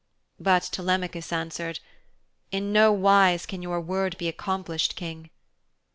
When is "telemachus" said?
0.63-1.31